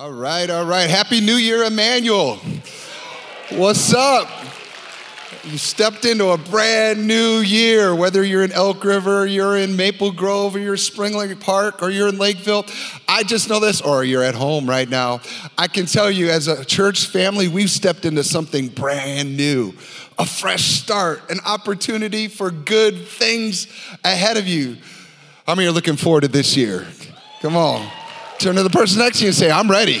[0.00, 0.88] All right, all right.
[0.88, 2.36] Happy New Year, Emmanuel.
[3.50, 4.30] What's up?
[5.44, 10.10] You stepped into a brand new year, whether you're in Elk River, you're in Maple
[10.10, 12.64] Grove, or you're Spring Lake Park, or you're in Lakeville.
[13.08, 15.20] I just know this, or you're at home right now.
[15.58, 19.74] I can tell you, as a church family, we've stepped into something brand new
[20.18, 23.66] a fresh start, an opportunity for good things
[24.02, 24.78] ahead of you.
[25.46, 26.86] How many are looking forward to this year?
[27.42, 27.99] Come on.
[28.40, 30.00] Turn to the person next to you and say, I'm ready.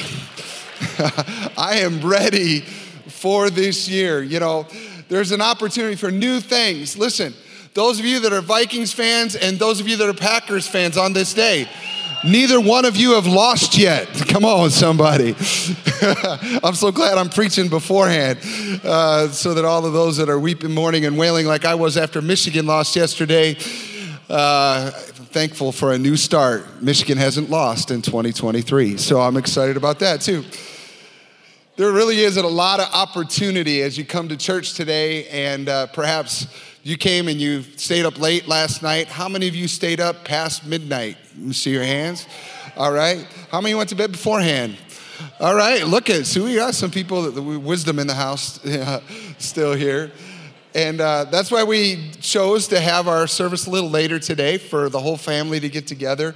[1.58, 4.22] I am ready for this year.
[4.22, 4.66] You know,
[5.10, 6.96] there's an opportunity for new things.
[6.96, 7.34] Listen,
[7.74, 10.96] those of you that are Vikings fans and those of you that are Packers fans
[10.96, 11.68] on this day,
[12.24, 14.08] neither one of you have lost yet.
[14.28, 15.32] Come on, somebody.
[16.64, 18.38] I'm so glad I'm preaching beforehand
[18.82, 21.98] uh, so that all of those that are weeping, mourning, and wailing like I was
[21.98, 23.58] after Michigan lost yesterday.
[24.30, 24.92] Uh,
[25.32, 26.82] thankful for a new start.
[26.82, 30.44] Michigan hasn't lost in 2023, so I'm excited about that too.
[31.76, 35.86] There really is a lot of opportunity as you come to church today, and uh,
[35.86, 36.48] perhaps
[36.82, 39.06] you came and you stayed up late last night.
[39.06, 41.16] How many of you stayed up past midnight?
[41.36, 42.26] Me see your hands.
[42.76, 43.24] All right.
[43.52, 44.76] How many went to bed beforehand?
[45.38, 45.86] All right.
[45.86, 48.58] Look at so we got some people, that wisdom in the house,
[49.38, 50.10] still here.
[50.74, 54.88] And uh, that's why we chose to have our service a little later today for
[54.88, 56.34] the whole family to get together,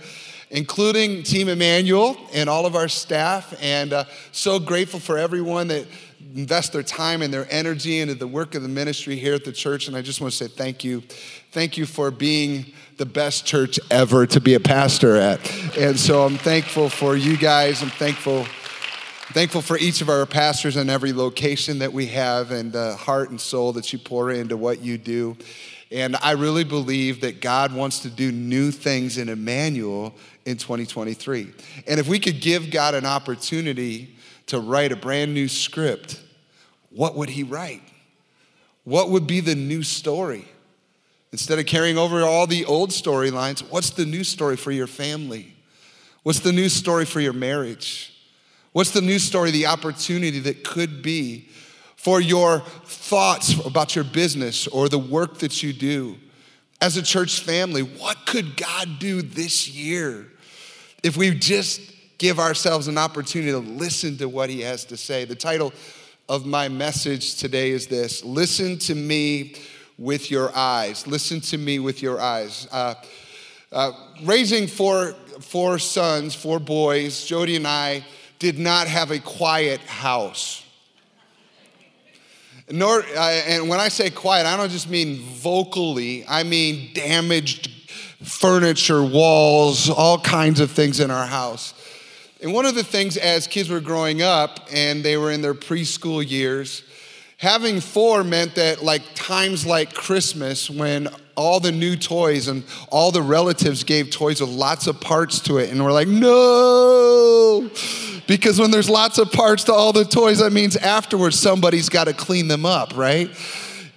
[0.51, 3.55] including Team Emmanuel and all of our staff.
[3.63, 5.87] And uh, so grateful for everyone that
[6.35, 9.53] invest their time and their energy into the work of the ministry here at the
[9.53, 9.87] church.
[9.87, 11.03] And I just want to say thank you.
[11.53, 15.39] Thank you for being the best church ever to be a pastor at.
[15.77, 17.83] And so I'm thankful for you guys.
[17.83, 18.47] I'm thankful
[19.33, 23.31] Thankful for each of our pastors in every location that we have and the heart
[23.31, 25.37] and soul that you pour into what you do.
[25.91, 30.15] And I really believe that God wants to do new things in Emmanuel
[30.45, 31.53] in 2023.
[31.89, 34.15] And if we could give God an opportunity
[34.49, 36.21] to write a brand new script,
[36.91, 37.83] what would He write?
[38.85, 40.47] What would be the new story?
[41.33, 45.57] Instead of carrying over all the old storylines, what's the new story for your family?
[46.25, 48.14] What's the new story for your marriage?
[48.75, 51.47] What's the news story, the opportunity that could be
[51.95, 56.17] for your thoughts about your business or the work that you do?
[56.81, 60.27] As a church family, what could God do this year
[61.05, 61.83] if we just
[62.19, 65.25] give ourselves an opportunity to listen to what He has to say?
[65.25, 65.73] The title
[66.29, 69.55] of my message today is this Listen to me
[69.99, 71.07] with your eyes.
[71.07, 72.67] Listen to me with your eyes.
[72.73, 72.95] Uh,
[73.71, 73.93] uh,
[74.25, 78.05] raising four, four sons, four boys, Jody and I
[78.39, 80.65] did not have a quiet house.
[82.71, 87.71] Nor, uh, and when I say quiet, I don't just mean vocally, I mean damaged
[88.23, 91.75] furniture, walls, all kinds of things in our house.
[92.41, 95.55] And one of the things as kids were growing up and they were in their
[95.55, 96.83] preschool years,
[97.37, 103.11] having four meant that, like times like Christmas, when all the new toys and all
[103.11, 107.71] the relatives gave toys with lots of parts to it, and we're like, no,
[108.27, 112.05] because when there's lots of parts to all the toys, that means afterwards somebody's got
[112.05, 113.31] to clean them up, right?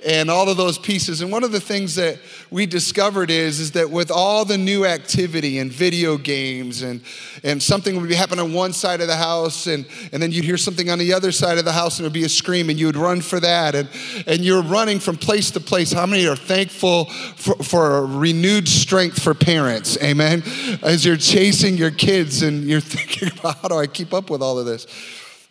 [0.05, 1.21] And all of those pieces.
[1.21, 2.19] And one of the things that
[2.51, 7.01] we discovered is, is that with all the new activity and video games and,
[7.43, 10.45] and something would be happening on one side of the house and, and then you'd
[10.45, 12.69] hear something on the other side of the house and it would be a scream
[12.69, 13.89] and you would run for that and,
[14.27, 15.91] and you're running from place to place.
[15.91, 19.97] How many are thankful for, for renewed strength for parents?
[20.01, 20.43] Amen.
[20.83, 24.41] As you're chasing your kids and you're thinking about how do I keep up with
[24.41, 24.85] all of this?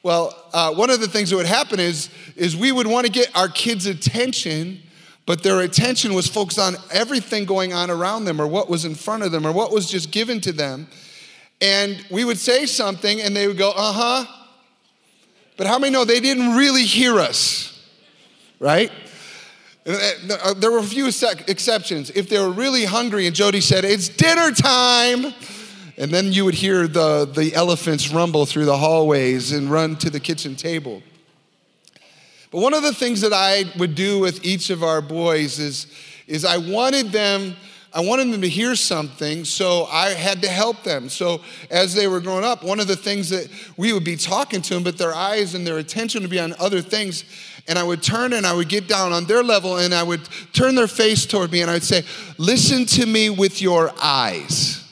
[0.06, 3.12] Well, uh, one of the things that would happen is, is we would want to
[3.12, 4.80] get our kids' attention,
[5.26, 8.94] but their attention was focused on everything going on around them or what was in
[8.94, 10.86] front of them or what was just given to them.
[11.60, 14.32] And we would say something and they would go, uh huh.
[15.56, 17.76] But how many know they didn't really hear us,
[18.60, 18.92] right?
[19.84, 22.10] Uh, there were a few exceptions.
[22.10, 25.34] If they were really hungry and Jody said, It's dinner time,
[25.98, 30.10] and then you would hear the, the elephants rumble through the hallways and run to
[30.10, 31.02] the kitchen table.
[32.50, 35.86] But one of the things that I would do with each of our boys is,
[36.26, 37.56] is I wanted them,
[37.94, 41.08] I wanted them to hear something, so I had to help them.
[41.08, 41.40] So
[41.70, 44.74] as they were growing up, one of the things that we would be talking to
[44.74, 47.24] them, but their eyes and their attention would be on other things.
[47.68, 50.28] And I would turn and I would get down on their level and I would
[50.52, 52.04] turn their face toward me and I would say,
[52.38, 54.85] Listen to me with your eyes.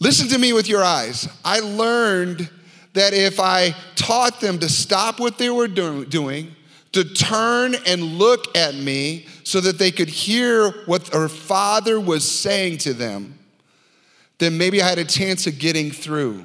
[0.00, 1.28] Listen to me with your eyes.
[1.44, 2.48] I learned
[2.94, 6.54] that if I taught them to stop what they were do- doing,
[6.92, 12.28] to turn and look at me so that they could hear what their father was
[12.28, 13.38] saying to them,
[14.38, 16.44] then maybe I had a chance of getting through.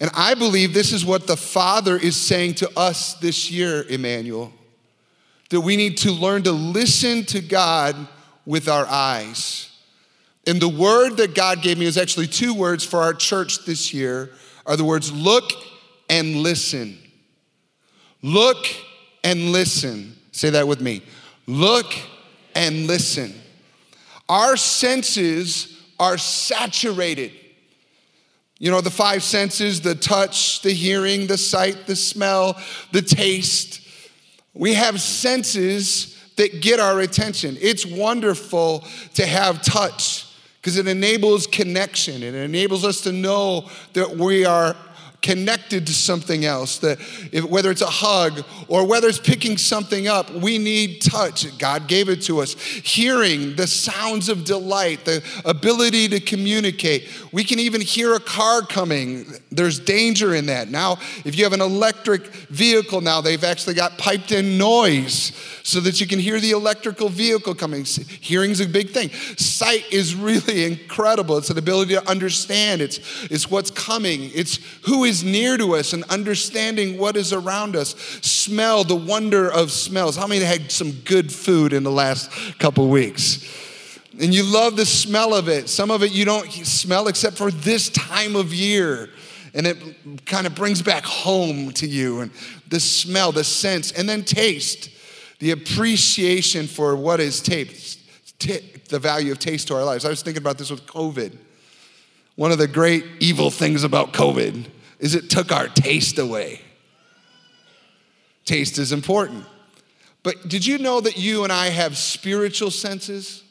[0.00, 4.52] And I believe this is what the Father is saying to us this year, Emmanuel.
[5.50, 7.96] That we need to learn to listen to God
[8.46, 9.69] with our eyes.
[10.46, 13.92] And the word that God gave me is actually two words for our church this
[13.92, 14.30] year
[14.66, 15.50] are the words look
[16.08, 16.98] and listen.
[18.22, 18.66] Look
[19.22, 20.16] and listen.
[20.32, 21.02] Say that with me.
[21.46, 21.92] Look
[22.54, 23.34] and listen.
[24.28, 27.32] Our senses are saturated.
[28.58, 32.60] You know, the five senses the touch, the hearing, the sight, the smell,
[32.92, 33.80] the taste.
[34.54, 37.56] We have senses that get our attention.
[37.60, 38.84] It's wonderful
[39.14, 40.26] to have touch
[40.60, 42.22] because it enables connection.
[42.22, 44.76] It enables us to know that we are
[45.22, 46.78] connected to something else.
[46.78, 46.98] That
[47.32, 51.56] if, whether it's a hug or whether it's picking something up, we need touch.
[51.58, 52.54] God gave it to us.
[52.54, 57.08] Hearing the sounds of delight, the ability to communicate.
[57.32, 59.26] We can even hear a car coming.
[59.50, 60.68] There's danger in that.
[60.70, 65.32] Now, if you have an electric vehicle now, they've actually got piped in noise
[65.62, 67.84] so that you can hear the electrical vehicle coming.
[67.84, 69.10] Hearing's a big thing.
[69.10, 71.38] Sight is really incredible.
[71.38, 72.80] It's an ability to understand.
[72.80, 72.98] It's,
[73.30, 74.30] it's what's coming.
[74.34, 77.94] It's who is near to us and understanding what is around us.
[78.22, 80.16] Smell, the wonder of smells.
[80.16, 83.44] How many had some good food in the last couple weeks?
[84.20, 85.68] And you love the smell of it.
[85.68, 89.10] Some of it you don't smell except for this time of year
[89.54, 92.30] and it kind of brings back home to you and
[92.68, 94.90] the smell, the sense, and then taste
[95.38, 97.98] the appreciation for what is taste,
[98.88, 100.04] the value of taste to our lives.
[100.04, 101.36] I was thinking about this with COVID.
[102.36, 104.66] One of the great evil things about COVID
[105.00, 106.60] is it took our taste away.
[108.44, 109.44] Taste is important.
[110.22, 113.42] But did you know that you and I have spiritual senses?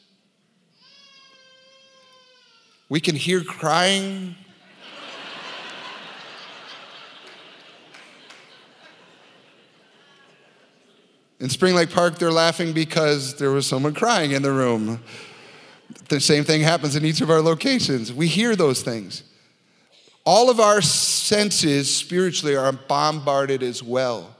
[2.88, 4.36] We can hear crying
[11.40, 15.02] In Spring Lake Park, they're laughing because there was someone crying in the room.
[16.10, 18.12] The same thing happens in each of our locations.
[18.12, 19.22] We hear those things.
[20.24, 24.34] All of our senses spiritually are bombarded as well.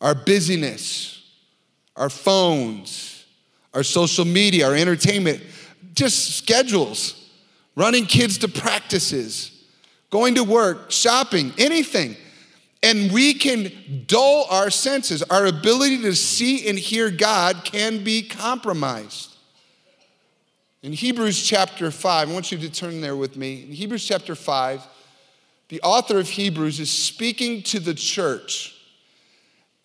[0.00, 1.22] Our busyness,
[1.96, 3.24] our phones,
[3.74, 5.42] our social media, our entertainment,
[5.94, 7.30] just schedules,
[7.76, 9.64] running kids to practices,
[10.10, 12.16] going to work, shopping, anything
[12.82, 15.22] and we can dull our senses.
[15.24, 19.29] Our ability to see and hear God can be compromised.
[20.82, 23.64] In Hebrews chapter 5, I want you to turn there with me.
[23.64, 24.86] In Hebrews chapter 5,
[25.68, 28.76] the author of Hebrews is speaking to the church.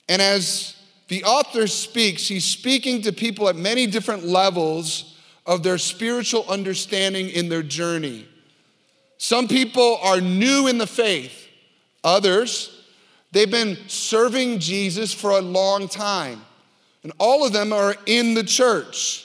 [0.07, 0.75] And as
[1.07, 7.29] the author speaks, he's speaking to people at many different levels of their spiritual understanding
[7.29, 8.27] in their journey.
[9.17, 11.47] Some people are new in the faith,
[12.03, 12.75] others,
[13.35, 16.41] They've been serving Jesus for a long time,
[17.03, 19.24] and all of them are in the church.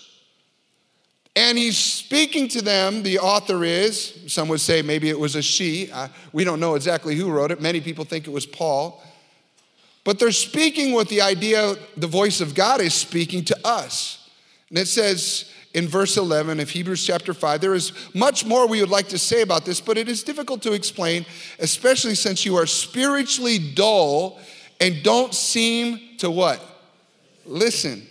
[1.41, 5.43] And he's speaking to them, the author is, some would say maybe it was a
[5.43, 5.91] she.
[6.35, 7.63] we don't know exactly who wrote it.
[7.63, 9.03] Many people think it was Paul.
[10.05, 14.29] But they're speaking with the idea the voice of God is speaking to us.
[14.69, 17.59] And it says, in verse 11 of Hebrews chapter 5.
[17.59, 20.61] There is much more we would like to say about this, but it is difficult
[20.65, 21.25] to explain,
[21.59, 24.39] especially since you are spiritually dull
[24.79, 26.61] and don't seem to what?
[27.47, 28.07] Listen.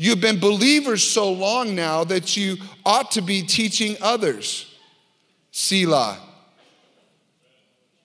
[0.00, 4.72] You've been believers so long now that you ought to be teaching others.
[5.50, 6.18] Selah.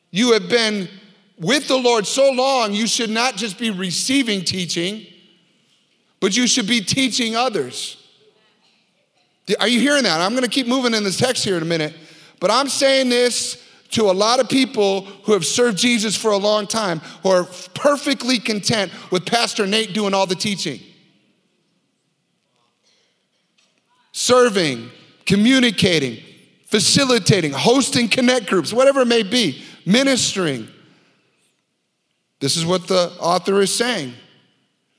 [0.09, 0.89] You have been
[1.37, 5.05] with the Lord so long, you should not just be receiving teaching,
[6.19, 7.97] but you should be teaching others.
[9.59, 10.19] Are you hearing that?
[10.19, 11.93] I'm going to keep moving in this text here in a minute,
[12.39, 16.37] but I'm saying this to a lot of people who have served Jesus for a
[16.37, 17.43] long time, who are
[17.75, 20.79] perfectly content with Pastor Nate doing all the teaching.
[24.13, 24.89] Serving,
[25.25, 26.23] communicating,
[26.67, 30.67] facilitating, hosting connect groups, whatever it may be, ministering.
[32.39, 34.13] This is what the author is saying.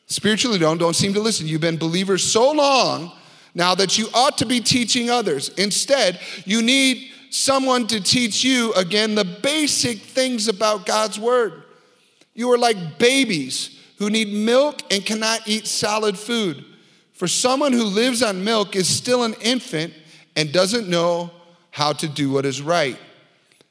[0.06, 1.46] Spiritually, don't, don't seem to listen.
[1.46, 3.12] You've been believers so long
[3.54, 5.48] now that you ought to be teaching others.
[5.50, 11.62] Instead, you need someone to teach you, again, the basic things about God's Word.
[12.34, 16.64] You are like babies who need milk and cannot eat solid food.
[17.14, 19.94] For someone who lives on milk is still an infant
[20.36, 21.30] and doesn't know
[21.70, 22.98] how to do what is right.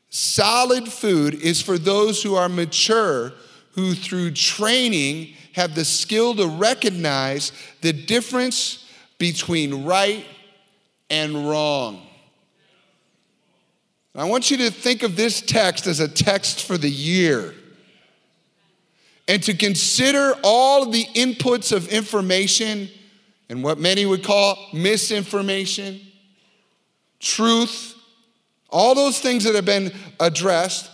[0.09, 3.33] Solid food is for those who are mature,
[3.71, 10.25] who through training have the skill to recognize the difference between right
[11.09, 12.01] and wrong.
[14.15, 17.53] I want you to think of this text as a text for the year
[19.27, 22.89] and to consider all the inputs of information
[23.49, 26.01] and what many would call misinformation,
[27.19, 27.95] truth,
[28.69, 30.89] all those things that have been addressed,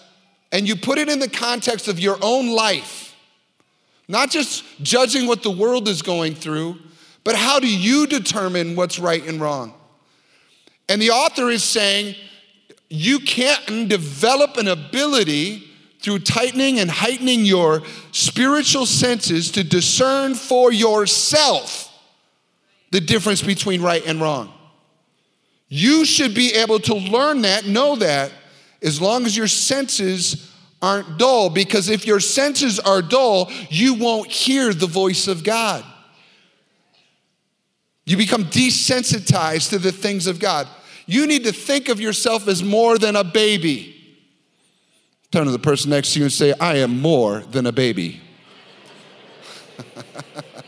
[0.51, 3.15] and you put it in the context of your own life.
[4.08, 6.77] Not just judging what the world is going through,
[7.24, 9.74] but how do you determine what's right and wrong?
[10.88, 12.15] And the author is saying
[12.89, 15.70] you can't develop an ability
[16.01, 21.88] through tightening and heightening your spiritual senses to discern for yourself
[22.91, 24.51] the difference between right and wrong.
[25.67, 28.31] You should be able to learn that, know that,
[28.81, 34.31] as long as your senses aren't dull, because if your senses are dull, you won't
[34.31, 35.84] hear the voice of God.
[38.05, 40.67] You become desensitized to the things of God.
[41.05, 43.96] You need to think of yourself as more than a baby.
[45.31, 48.22] Turn to the person next to you and say, I am more than a baby.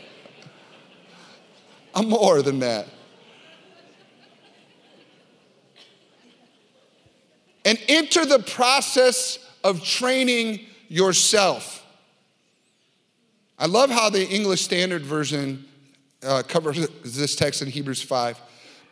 [1.94, 2.86] I'm more than that.
[7.64, 11.84] And enter the process of training yourself.
[13.58, 15.64] I love how the English Standard Version
[16.22, 18.40] uh, covers this text in Hebrews 5.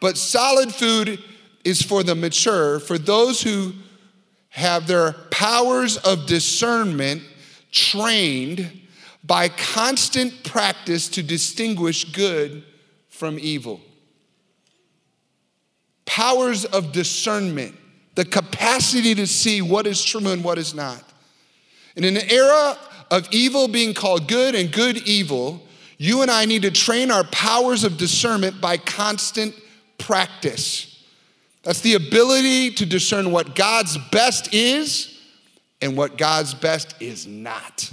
[0.01, 1.19] But solid food
[1.65, 3.73] is for the mature, for those who
[4.51, 7.23] have their powers of discernment
[7.71, 8.81] trained
[9.25, 12.65] by constant practice to distinguish good
[13.21, 13.83] from evil.
[16.07, 17.77] Powers of discernment,
[18.15, 21.05] the capacity to see what is true and what is not.
[21.97, 22.79] In an era
[23.11, 25.63] of evil being called good and good evil,
[25.99, 29.55] you and I need to train our powers of discernment by constant
[29.99, 31.05] practice.
[31.63, 35.21] That's the ability to discern what God's best is
[35.83, 37.93] and what God's best is not.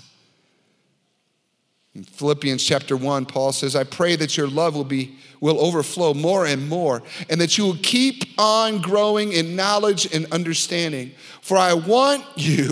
[1.98, 6.14] In Philippians chapter 1, Paul says, I pray that your love will be will overflow
[6.14, 11.12] more and more, and that you will keep on growing in knowledge and understanding.
[11.42, 12.72] For I want you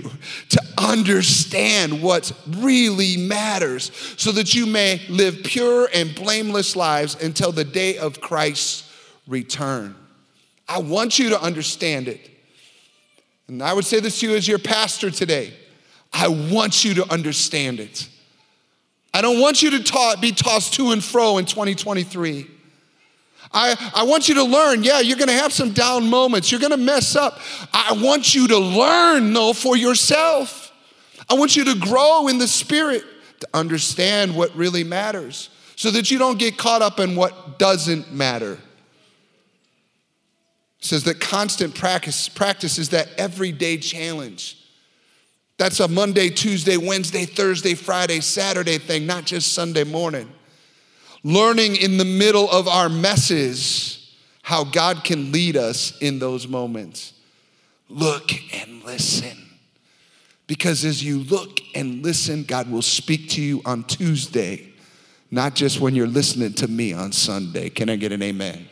[0.50, 7.51] to understand what really matters, so that you may live pure and blameless lives until
[7.51, 8.91] the day of Christ's
[9.27, 9.96] return.
[10.67, 12.29] I want you to understand it.
[13.48, 15.53] And I would say this to you as your pastor today.
[16.13, 18.08] I want you to understand it.
[19.15, 22.51] I don't want you to ta- be tossed to and fro in 2023.
[23.53, 24.84] I, I want you to learn.
[24.84, 26.51] Yeah, you're gonna have some down moments.
[26.51, 27.39] You're gonna mess up.
[27.72, 30.74] I want you to learn, though, for yourself.
[31.29, 33.05] I want you to grow in the spirit
[33.39, 38.12] to understand what really matters so that you don't get caught up in what doesn't
[38.12, 38.57] matter
[40.81, 44.64] says that constant practice, practice is that everyday challenge.
[45.57, 50.29] That's a Monday, Tuesday, Wednesday, Thursday, Friday, Saturday thing, not just Sunday morning.
[51.24, 57.13] Learning in the middle of our messes how God can lead us in those moments.
[57.89, 59.38] Look and listen.
[60.45, 64.74] Because as you look and listen, God will speak to you on Tuesday,
[65.31, 67.69] not just when you're listening to me on Sunday.
[67.69, 68.67] Can I get an amen?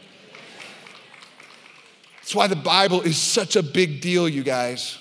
[2.17, 4.99] That's why the Bible is such a big deal, you guys.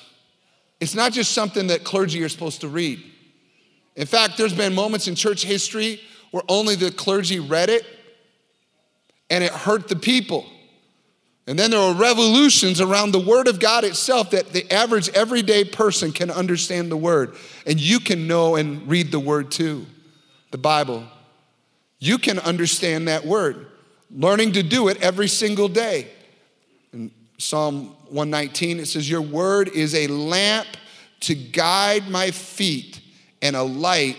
[0.83, 3.01] It's not just something that clergy are supposed to read.
[3.95, 6.01] In fact, there's been moments in church history
[6.33, 7.87] where only the clergy read it
[9.31, 10.45] and it hurt the people.
[11.47, 15.63] And then there were revolutions around the Word of God itself that the average everyday
[15.63, 17.37] person can understand the Word.
[17.65, 19.87] And you can know and read the Word too,
[20.51, 21.05] the Bible.
[22.01, 23.69] You can understand that Word,
[24.11, 26.09] learning to do it every single day.
[26.93, 30.69] And Psalm 119, it says, Your word is a lamp
[31.21, 33.01] to guide my feet
[33.41, 34.17] and a light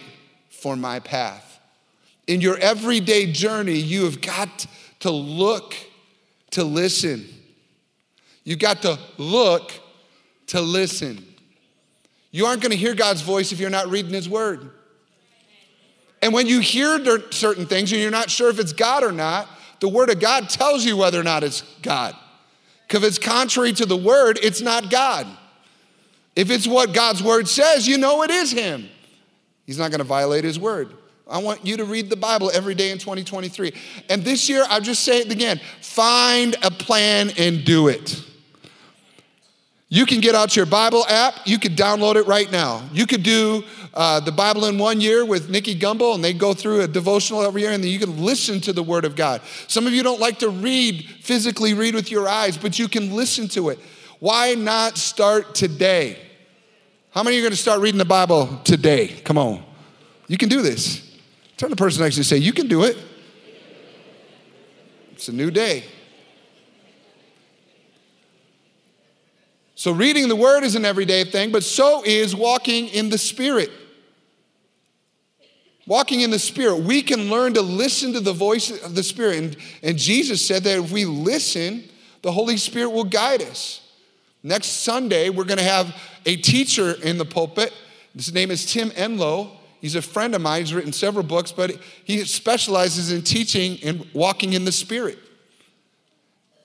[0.49, 1.59] for my path.
[2.27, 4.65] In your everyday journey, you have got
[5.01, 5.75] to look
[6.51, 7.27] to listen.
[8.43, 9.71] You've got to look
[10.47, 11.25] to listen.
[12.31, 14.71] You aren't going to hear God's voice if you're not reading His Word.
[16.21, 16.99] And when you hear
[17.31, 19.47] certain things and you're not sure if it's God or not,
[19.81, 22.15] the Word of God tells you whether or not it's God.
[22.87, 25.27] Because if it's contrary to the word, it's not God.
[26.35, 28.89] If it's what God's word says, you know it is Him.
[29.65, 30.89] He's not going to violate His word.
[31.27, 33.73] I want you to read the Bible every day in 2023.
[34.09, 38.21] And this year, I'll just say it again find a plan and do it.
[39.93, 42.81] You can get out your Bible app, you could download it right now.
[42.93, 43.63] You could do
[43.93, 47.43] uh, the Bible in one year with Nicky Gumbel, and they go through a devotional
[47.43, 49.41] every year, and then you can listen to the Word of God.
[49.67, 53.13] Some of you don't like to read, physically read with your eyes, but you can
[53.15, 53.79] listen to it.
[54.19, 56.17] Why not start today?
[57.11, 59.07] How many are going to start reading the Bible today?
[59.07, 59.63] Come on.
[60.27, 61.17] You can do this.
[61.55, 62.97] Turn to the person next to you and say, You can do it.
[65.13, 65.85] It's a new day.
[69.75, 73.71] So, reading the word is an everyday thing, but so is walking in the Spirit.
[75.85, 79.37] Walking in the Spirit, we can learn to listen to the voice of the Spirit.
[79.37, 81.89] And, and Jesus said that if we listen,
[82.21, 83.81] the Holy Spirit will guide us.
[84.43, 87.73] Next Sunday, we're going to have a teacher in the pulpit.
[88.15, 89.49] His name is Tim Enloe.
[89.81, 90.61] He's a friend of mine.
[90.61, 95.17] He's written several books, but he specializes in teaching and walking in the Spirit.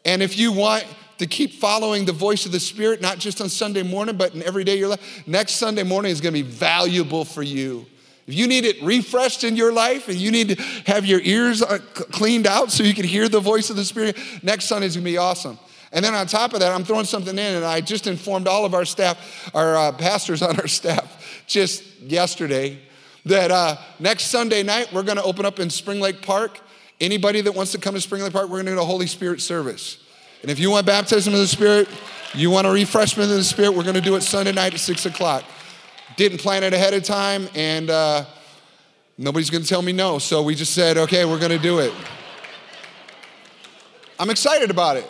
[0.05, 0.87] And if you want
[1.19, 4.45] to keep following the voice of the Spirit, not just on Sunday morning, but in
[4.45, 7.87] every day of your life, next Sunday morning is going to be valuable for you.
[8.29, 11.63] If you need it refreshed in your life and you need to have your ears
[11.63, 14.97] uh, cleaned out so you can hear the voice of the Spirit, next Sunday is
[14.97, 15.59] gonna be awesome.
[15.93, 18.67] And then on top of that, I'm throwing something in, and I just informed all
[18.67, 22.79] of our staff, our uh, pastors on our staff, just yesterday,
[23.25, 26.61] that uh, next Sunday night we're gonna open up in Spring Lake Park.
[27.01, 29.41] Anybody that wants to come to Spring Lake Park, we're gonna do a Holy Spirit
[29.41, 30.05] service.
[30.43, 31.89] And if you want baptism of the Spirit,
[32.35, 35.07] you want a refreshment of the Spirit, we're gonna do it Sunday night at six
[35.07, 35.45] o'clock.
[36.17, 38.25] Didn't plan it ahead of time, and uh,
[39.17, 40.19] nobody's gonna tell me no.
[40.19, 41.93] So we just said, okay, we're gonna do it.
[44.19, 45.09] I'm excited about it.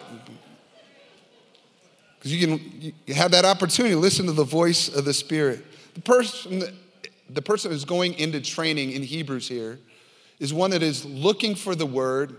[2.18, 5.64] Because you can you have that opportunity to listen to the voice of the Spirit.
[5.94, 6.62] The person,
[7.30, 9.78] the person who's going into training in Hebrews here
[10.38, 12.36] is one that is looking for the word,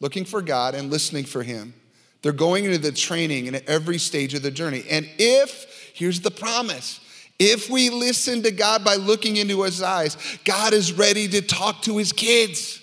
[0.00, 1.74] looking for God, and listening for Him.
[2.22, 4.84] They're going into the training in every stage of the journey.
[4.90, 7.00] And if, here's the promise,
[7.38, 11.82] if we listen to God by looking into his eyes, God is ready to talk
[11.82, 12.82] to his kids.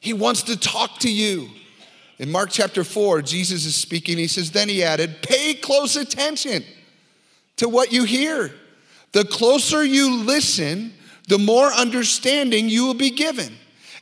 [0.00, 1.48] He wants to talk to you.
[2.18, 4.18] In Mark chapter 4, Jesus is speaking.
[4.18, 6.62] He says, Then he added, Pay close attention
[7.56, 8.52] to what you hear.
[9.12, 10.92] The closer you listen,
[11.28, 13.56] the more understanding you will be given,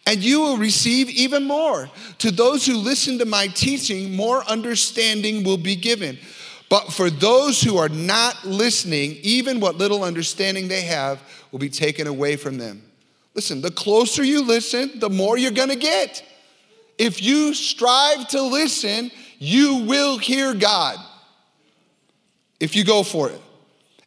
[0.06, 1.90] and you will receive even more.
[2.18, 6.18] To those who listen to my teaching, more understanding will be given.
[6.72, 11.68] But for those who are not listening, even what little understanding they have will be
[11.68, 12.82] taken away from them.
[13.35, 16.24] Listen, the closer you listen, the more you're gonna get.
[16.96, 20.96] If you strive to listen, you will hear God
[22.58, 23.42] if you go for it.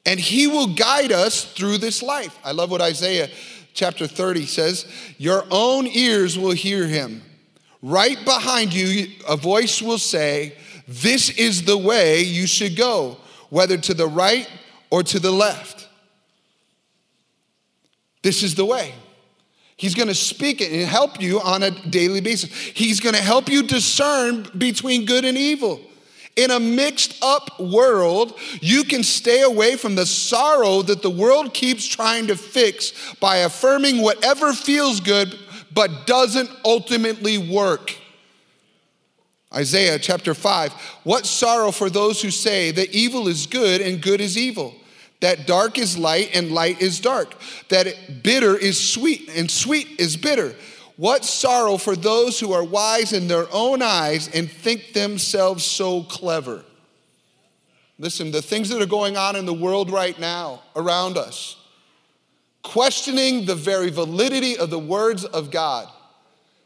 [0.08, 2.36] And He will guide us through this life.
[2.44, 3.30] I love what Isaiah
[3.76, 4.88] chapter 30 says
[5.20, 7.22] Your own ears will hear Him.
[7.84, 10.56] Right behind you, a voice will say,
[10.88, 13.18] this is the way you should go,
[13.50, 14.50] whether to the right
[14.90, 15.88] or to the left.
[18.22, 18.94] This is the way.
[19.78, 22.52] He's going to speak it and help you on a daily basis.
[22.52, 25.82] He's going to help you discern between good and evil.
[26.36, 31.54] In a mixed up world, you can stay away from the sorrow that the world
[31.54, 35.38] keeps trying to fix by affirming whatever feels good
[35.74, 37.96] but doesn't ultimately work.
[39.56, 40.74] Isaiah chapter 5.
[41.04, 44.76] What sorrow for those who say that evil is good and good is evil,
[45.22, 47.36] that dark is light and light is dark,
[47.70, 50.56] that bitter is sweet and sweet is bitter.
[50.98, 56.04] What sorrow for those who are wise in their own eyes and think themselves so
[56.04, 56.64] clever.
[57.98, 61.56] Listen, the things that are going on in the world right now around us,
[62.62, 65.88] questioning the very validity of the words of God,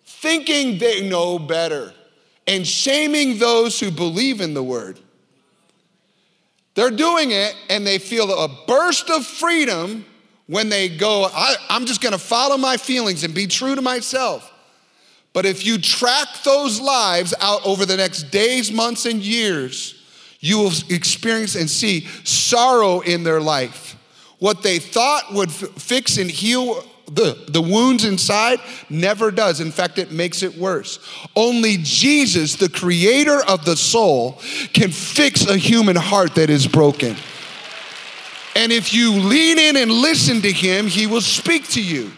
[0.06, 1.93] thinking they know better
[2.49, 4.99] and shaming those who believe in the word.
[6.73, 10.03] They're doing it and they feel a burst of freedom
[10.47, 14.51] when they go, I, am just gonna follow my feelings and be true to myself.
[15.31, 20.03] But if you track those lives out over the next days, months, and years,
[20.39, 23.95] you will experience and see sorrow in their life.
[24.39, 29.60] What they thought would f- fix and heal the, the wounds inside never does.
[29.60, 31.00] In fact, it makes it worse.
[31.36, 34.39] Only Jesus, the creator of the soul,
[34.74, 37.15] can fix a human heart that is broken.
[38.56, 42.12] And if you lean in and listen to him, he will speak to you.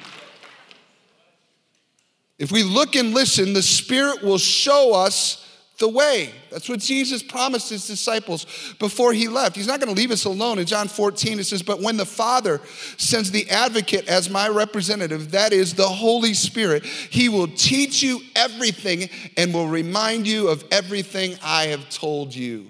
[2.39, 5.40] If we look and listen, the Spirit will show us
[5.81, 6.31] the way.
[6.49, 8.45] That's what Jesus promised his disciples
[8.79, 9.57] before he left.
[9.57, 10.59] He's not going to leave us alone.
[10.59, 12.61] In John 14, it says, But when the Father
[12.95, 18.21] sends the advocate as my representative, that is the Holy Spirit, he will teach you
[18.35, 22.67] everything and will remind you of everything I have told you.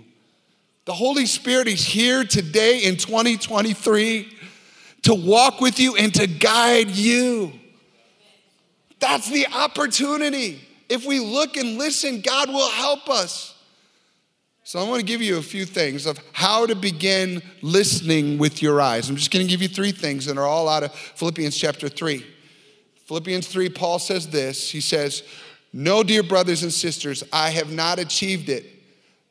[0.85, 4.37] The Holy Spirit is here today in 2023
[5.03, 7.51] to walk with you and to guide you.
[8.99, 10.61] That's the opportunity.
[10.91, 13.55] If we look and listen, God will help us.
[14.65, 18.61] So I want to give you a few things of how to begin listening with
[18.61, 19.09] your eyes.
[19.09, 21.87] I'm just going to give you three things that are all out of Philippians chapter
[21.87, 22.25] 3.
[23.05, 24.69] Philippians 3, Paul says this.
[24.69, 25.23] He says,
[25.71, 28.65] No, dear brothers and sisters, I have not achieved it,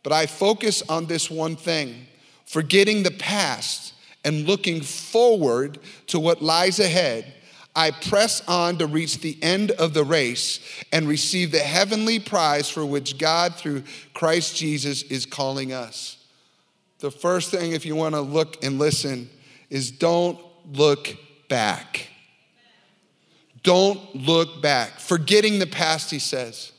[0.03, 2.07] but I focus on this one thing,
[2.47, 3.93] forgetting the past
[4.25, 7.35] and looking forward to what lies ahead.
[7.75, 10.61] I press on to reach the end of the race
[10.93, 16.17] and receive the heavenly prize for which God, through Christ Jesus, is calling us.
[16.99, 19.31] The first thing, if you want to look and listen,
[19.71, 20.39] is don't
[20.73, 21.17] look
[21.49, 22.09] back.
[23.63, 24.99] Don't look back.
[24.99, 26.73] Forgetting the past, he says.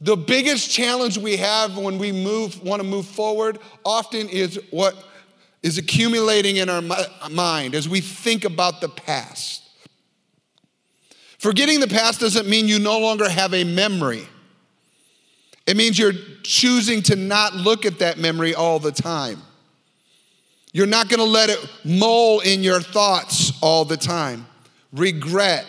[0.00, 4.96] The biggest challenge we have when we move, want to move forward often is what
[5.62, 6.82] is accumulating in our
[7.30, 9.62] mind as we think about the past.
[11.38, 14.26] Forgetting the past doesn't mean you no longer have a memory.
[15.66, 19.40] It means you're choosing to not look at that memory all the time.
[20.72, 24.46] You're not going to let it mull in your thoughts all the time.
[24.92, 25.66] Regret,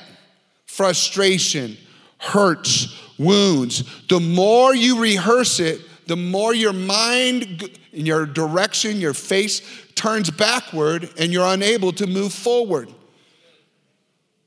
[0.66, 1.78] frustration,
[2.18, 3.84] hurts, wounds.
[4.08, 9.62] The more you rehearse it, the more your mind, your direction, your face
[9.96, 12.90] turns backward and you're unable to move forward.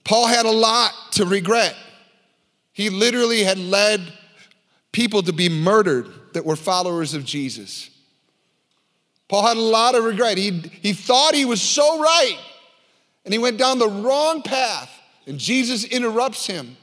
[0.04, 1.74] Paul had a lot to regret.
[2.72, 4.12] He literally had led
[4.92, 7.90] people to be murdered that were followers of Jesus.
[9.28, 10.38] Paul had a lot of regret.
[10.38, 12.38] He, he thought he was so right,
[13.24, 14.90] and he went down the wrong path,
[15.26, 16.76] and Jesus interrupts him.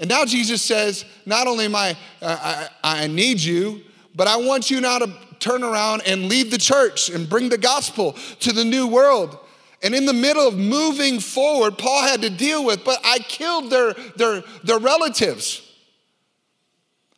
[0.00, 3.82] And now Jesus says, Not only am I, uh, I, I need you,
[4.14, 7.58] but I want you now to turn around and lead the church and bring the
[7.58, 9.38] gospel to the new world.
[9.82, 13.70] And in the middle of moving forward, Paul had to deal with, but I killed
[13.70, 15.66] their, their, their relatives.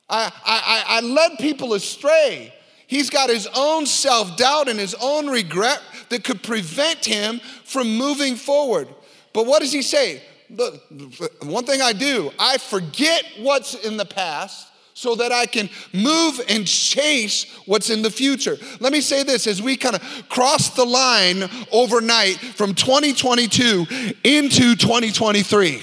[0.09, 2.53] I, I, I led people astray.
[2.87, 7.97] He's got his own self doubt and his own regret that could prevent him from
[7.97, 8.89] moving forward.
[9.33, 10.23] But what does he say?
[10.53, 15.71] The, one thing I do, I forget what's in the past so that I can
[15.95, 18.59] move and chase what's in the future.
[18.79, 23.87] Let me say this as we kind of cross the line overnight from 2022
[24.25, 25.83] into 2023.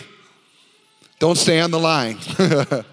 [1.18, 2.20] Don't stay on the line.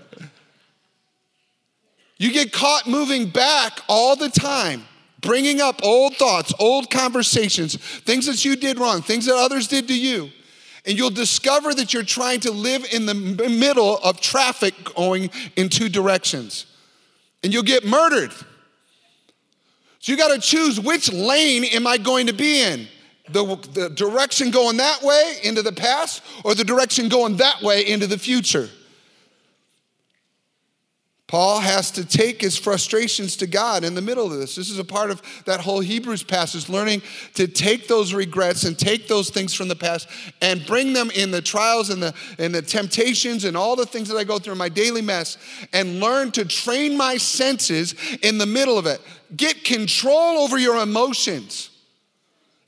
[2.17, 4.83] you get caught moving back all the time,
[5.21, 9.87] bringing up old thoughts, old conversations, things that you did wrong, things that others did
[9.89, 10.31] to you
[10.87, 15.68] and you'll discover that you're trying to live in the middle of traffic going in
[15.68, 16.66] two directions.
[17.42, 18.33] And you'll get murdered.
[19.99, 22.87] So you got to choose which lane am I going to be in?
[23.31, 27.85] The, the direction going that way into the past or the direction going that way
[27.85, 28.68] into the future?
[31.29, 34.55] Paul has to take his frustrations to God in the middle of this.
[34.55, 37.03] This is a part of that whole Hebrews passage, learning
[37.35, 40.09] to take those regrets and take those things from the past
[40.41, 44.09] and bring them in the trials and the, and the temptations and all the things
[44.09, 45.37] that I go through in my daily mess
[45.73, 49.01] and learn to train my senses in the middle of it.
[49.37, 51.71] Get control over your emotions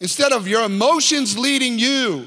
[0.00, 2.26] instead of your emotions leading you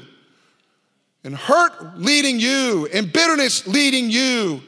[1.24, 4.62] and hurt leading you and bitterness leading you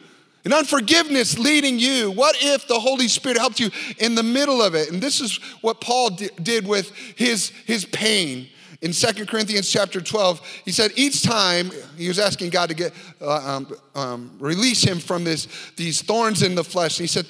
[0.45, 2.11] and unforgiveness leading you.
[2.11, 4.91] What if the Holy Spirit helped you in the middle of it?
[4.91, 8.49] And this is what Paul did with his, his pain.
[8.83, 12.93] In 2 Corinthians chapter 12, he said each time he was asking God to get
[13.19, 16.99] uh, um, um, release him from this, these thorns in the flesh.
[16.99, 17.25] He said,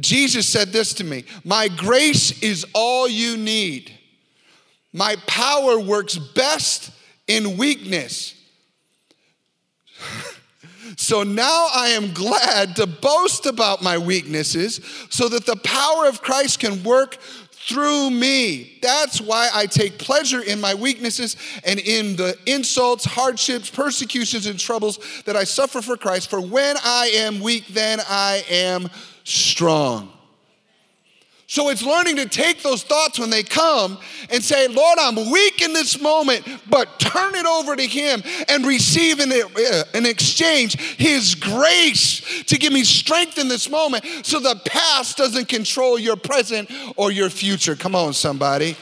[0.00, 3.92] Jesus said this to me My grace is all you need.
[4.92, 6.90] My power works best
[7.28, 8.34] in weakness.
[10.96, 14.80] So now I am glad to boast about my weaknesses
[15.10, 17.18] so that the power of Christ can work
[17.52, 18.78] through me.
[18.80, 24.58] That's why I take pleasure in my weaknesses and in the insults, hardships, persecutions, and
[24.58, 26.30] troubles that I suffer for Christ.
[26.30, 28.88] For when I am weak, then I am
[29.24, 30.15] strong.
[31.56, 33.96] So it's learning to take those thoughts when they come
[34.30, 38.66] and say, Lord, I'm weak in this moment, but turn it over to Him and
[38.66, 44.38] receive in, uh, in exchange His grace to give me strength in this moment so
[44.38, 47.74] the past doesn't control your present or your future.
[47.74, 48.76] Come on, somebody.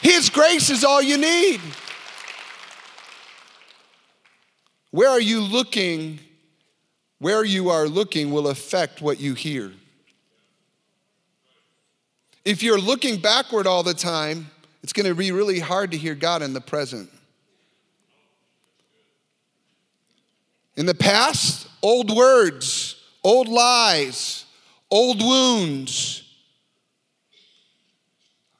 [0.00, 1.60] His grace is all you need.
[4.90, 6.18] Where are you looking?
[7.20, 9.70] Where you are looking will affect what you hear.
[12.44, 14.50] If you're looking backward all the time,
[14.82, 17.08] it's going to be really hard to hear God in the present.
[20.74, 24.44] In the past, old words, old lies,
[24.90, 26.24] old wounds,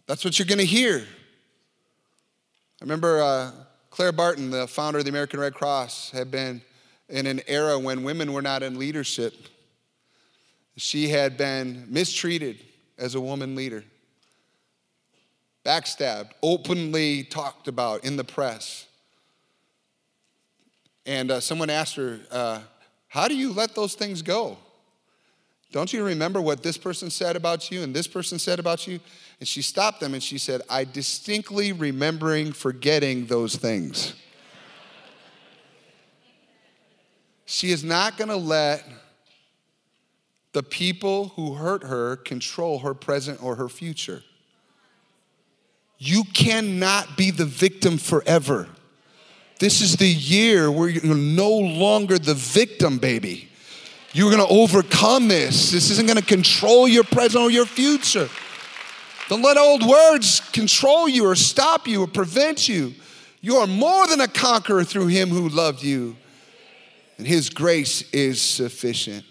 [0.06, 0.98] That's what you're going to hear.
[0.98, 3.50] I remember uh,
[3.90, 6.62] Clara Barton, the founder of the American Red Cross, had been
[7.08, 9.34] in an era when women were not in leadership.
[10.76, 12.60] She had been mistreated
[13.02, 13.82] as a woman leader,
[15.66, 18.86] backstabbed, openly talked about in the press.
[21.04, 22.60] And uh, someone asked her, uh,
[23.08, 24.56] How do you let those things go?
[25.72, 29.00] Don't you remember what this person said about you and this person said about you?
[29.40, 34.14] And she stopped them and she said, I distinctly remembering forgetting those things.
[37.46, 38.84] she is not gonna let
[40.52, 44.22] the people who hurt her control her present or her future.
[45.98, 48.68] You cannot be the victim forever.
[49.60, 53.48] This is the year where you're no longer the victim, baby.
[54.12, 55.70] You're gonna overcome this.
[55.70, 58.28] This isn't gonna control your present or your future.
[59.28, 62.92] Don't let old words control you or stop you or prevent you.
[63.40, 66.16] You are more than a conqueror through him who loved you,
[67.16, 69.24] and his grace is sufficient.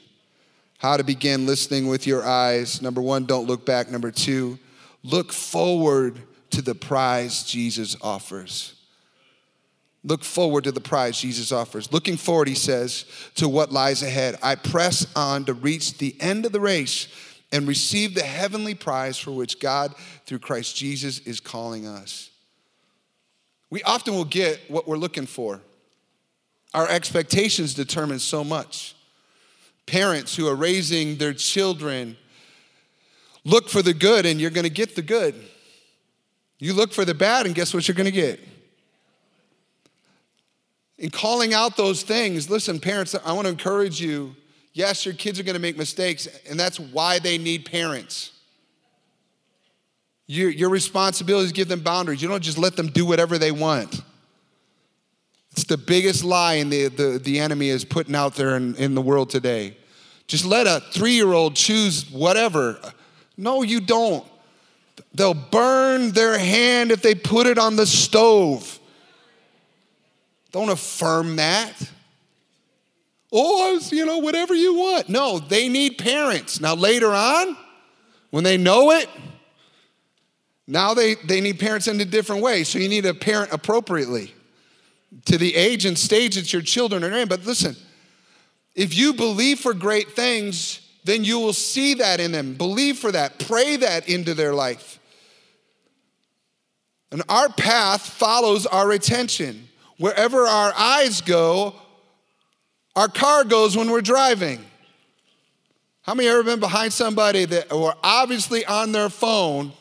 [0.81, 2.81] How to begin listening with your eyes.
[2.81, 3.91] Number one, don't look back.
[3.91, 4.57] Number two,
[5.03, 6.17] look forward
[6.49, 8.73] to the prize Jesus offers.
[10.03, 11.93] Look forward to the prize Jesus offers.
[11.93, 14.39] Looking forward, he says, to what lies ahead.
[14.41, 17.07] I press on to reach the end of the race
[17.51, 19.93] and receive the heavenly prize for which God,
[20.25, 22.31] through Christ Jesus, is calling us.
[23.69, 25.61] We often will get what we're looking for.
[26.73, 28.95] Our expectations determine so much.
[29.85, 32.17] Parents who are raising their children
[33.43, 35.35] look for the good, and you're going to get the good.
[36.59, 38.39] You look for the bad, and guess what you're going to get?
[40.97, 44.35] In calling out those things, listen, parents, I want to encourage you.
[44.73, 48.31] Yes, your kids are going to make mistakes, and that's why they need parents.
[50.27, 52.21] Your, your responsibility is give them boundaries.
[52.21, 54.01] You don't just let them do whatever they want.
[55.51, 58.95] It's the biggest lie in the, the, the enemy is putting out there in, in
[58.95, 59.77] the world today.
[60.27, 62.79] Just let a three year old choose whatever.
[63.35, 64.25] No, you don't.
[65.13, 68.79] They'll burn their hand if they put it on the stove.
[70.53, 71.73] Don't affirm that.
[73.33, 75.09] Oh, you know, whatever you want.
[75.09, 76.59] No, they need parents.
[76.59, 77.57] Now, later on,
[78.29, 79.09] when they know it,
[80.67, 82.63] now they, they need parents in a different way.
[82.63, 84.33] So you need a parent appropriately
[85.25, 87.27] to the age and stage that your children are in.
[87.27, 87.75] But listen,
[88.75, 92.53] if you believe for great things, then you will see that in them.
[92.53, 94.99] Believe for that, pray that into their life.
[97.11, 99.67] And our path follows our attention.
[99.97, 101.75] Wherever our eyes go,
[102.95, 104.63] our car goes when we're driving.
[106.03, 109.73] How many ever been behind somebody that were obviously on their phone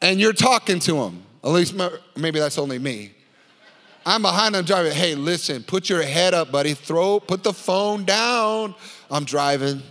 [0.00, 1.24] and you're talking to them?
[1.42, 1.74] At least
[2.16, 3.12] maybe that's only me.
[4.04, 4.92] I'm behind them driving.
[4.92, 6.74] Hey, listen, put your head up, buddy.
[6.74, 8.74] Throw, put the phone down.
[9.10, 9.82] I'm driving.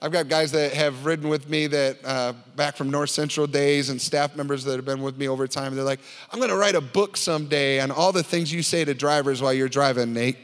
[0.00, 3.90] I've got guys that have ridden with me that uh, back from North Central days
[3.90, 5.74] and staff members that have been with me over time.
[5.74, 6.00] They're like,
[6.32, 9.42] I'm going to write a book someday on all the things you say to drivers
[9.42, 10.38] while you're driving, Nate.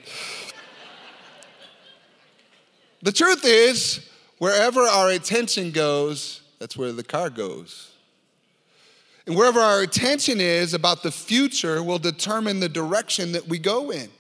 [3.01, 4.07] the truth is,
[4.39, 7.94] wherever our attention goes, that's where the car goes.
[9.27, 13.91] And wherever our attention is about the future will determine the direction that we go
[13.91, 14.11] in.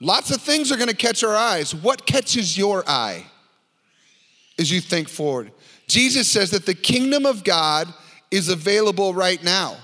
[0.00, 1.74] Lots of things are going to catch our eyes.
[1.74, 3.24] What catches your eye?
[4.58, 5.52] as you think forward.
[5.86, 7.92] Jesus says that the kingdom of God
[8.30, 9.76] is available right now.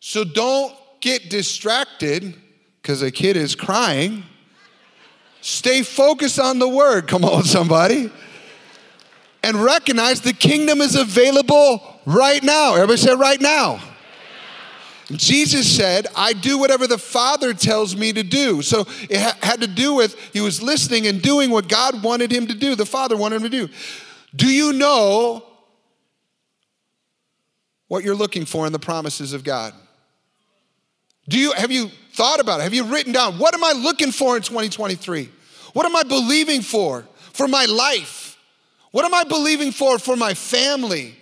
[0.00, 2.34] So don't get distracted
[2.82, 4.24] because a kid is crying.
[5.40, 7.08] Stay focused on the word.
[7.08, 8.10] Come on, somebody.
[9.42, 12.74] And recognize the kingdom is available right now.
[12.74, 13.80] Everybody say right now.
[15.12, 18.60] Jesus said, I do whatever the Father tells me to do.
[18.62, 22.32] So it ha- had to do with he was listening and doing what God wanted
[22.32, 23.68] him to do, the Father wanted him to do.
[24.34, 25.44] Do you know
[27.86, 29.74] what you're looking for in the promises of God?
[31.28, 32.64] Do you have you thought about it?
[32.64, 35.28] Have you written down what am I looking for in 2023?
[35.72, 38.25] What am I believing for for my life?
[38.96, 41.14] What am I believing for for my family?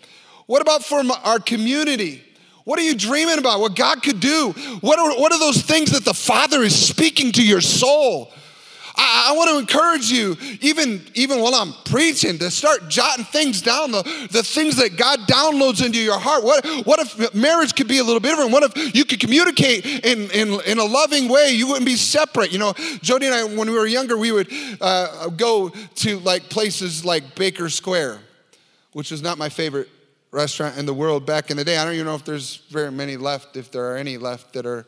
[0.46, 2.22] What about for my, our community?
[2.62, 3.58] What are you dreaming about?
[3.58, 4.52] What God could do?
[4.80, 8.32] What are, what are those things that the Father is speaking to your soul?
[8.96, 13.62] I, I want to encourage you, even, even while I'm preaching, to start jotting things
[13.62, 16.44] down, the, the things that God downloads into your heart.
[16.44, 18.52] What, what if marriage could be a little bit different?
[18.52, 21.50] What if you could communicate in, in, in a loving way?
[21.50, 22.52] You wouldn't be separate.
[22.52, 26.48] You know, Jody and I, when we were younger, we would uh, go to like
[26.48, 28.20] places like Baker Square,
[28.92, 29.88] which was not my favorite
[30.30, 31.76] restaurant in the world back in the day.
[31.76, 34.66] I don't even know if there's very many left, if there are any left that
[34.66, 34.84] are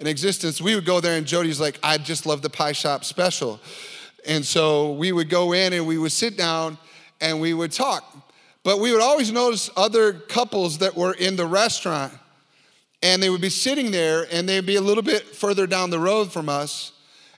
[0.00, 3.04] in existence, we would go there and Jody's like, I just love the pie shop
[3.04, 3.60] special.
[4.26, 6.78] And so we would go in and we would sit down
[7.20, 8.04] and we would talk.
[8.62, 12.12] But we would always notice other couples that were in the restaurant
[13.02, 15.98] and they would be sitting there and they'd be a little bit further down the
[15.98, 16.92] road from us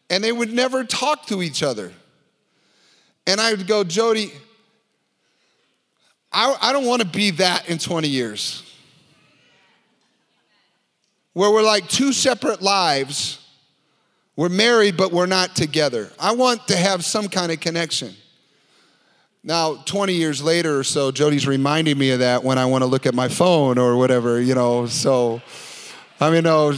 [0.09, 1.93] and they would never talk to each other.
[3.27, 4.33] And I would go, Jody,
[6.33, 8.63] I, I don't want to be that in 20 years
[11.37, 13.47] where we're like two separate lives.
[14.37, 16.11] We're married, but we're not together.
[16.19, 18.15] I want to have some kind of connection.
[19.45, 22.87] Now, 20 years later or so, Jody's reminding me of that when I want to
[22.87, 24.87] look at my phone or whatever, you know.
[24.87, 25.43] So,
[26.21, 26.73] I mean, no,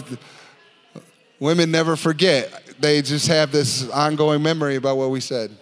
[1.39, 2.75] women never forget.
[2.81, 5.53] They just have this ongoing memory about what we said.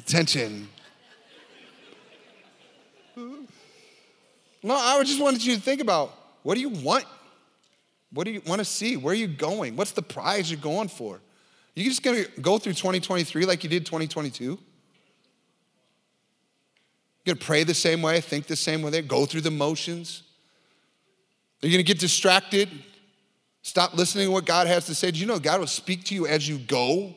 [0.00, 0.68] Attention.
[3.16, 6.12] No, I just wanted you to think about
[6.42, 7.04] what do you want
[8.12, 8.96] what do you want to see?
[8.96, 9.76] Where are you going?
[9.76, 11.20] What's the prize you're going for?
[11.74, 14.44] You just gonna go through 2023 like you did 2022?
[14.44, 14.58] You're
[17.24, 20.22] gonna pray the same way, think the same way, go through the motions?
[21.62, 22.68] Are you gonna get distracted?
[23.62, 25.10] Stop listening to what God has to say.
[25.10, 27.14] Do you know God will speak to you as you go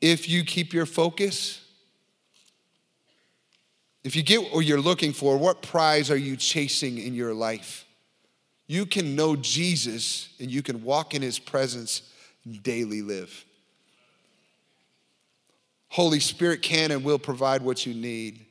[0.00, 1.60] if you keep your focus?
[4.02, 7.84] If you get what you're looking for, what prize are you chasing in your life?
[8.70, 12.02] You can know Jesus and you can walk in his presence
[12.44, 13.44] and daily live.
[15.88, 18.46] Holy Spirit can and will provide what you need.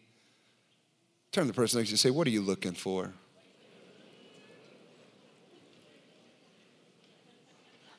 [1.32, 3.14] Turn to the person next to you and say, What are you looking for?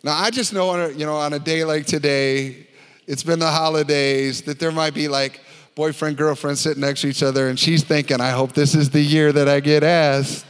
[0.02, 2.66] Now, I just know on a, you know, on a day like today,
[3.06, 5.40] it's been the holidays, that there might be like
[5.74, 9.00] boyfriend, girlfriend sitting next to each other, and she's thinking, I hope this is the
[9.00, 10.44] year that I get asked.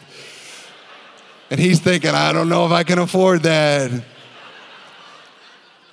[1.51, 4.05] And he's thinking, I don't know if I can afford that.